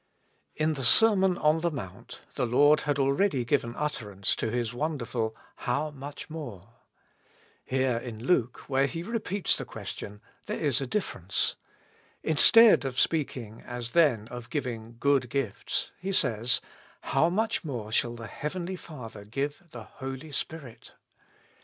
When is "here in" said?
7.63-8.25